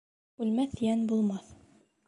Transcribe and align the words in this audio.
Үлмәҫ 0.45 0.73
йән 0.87 1.05
булмаҫ 1.13 1.55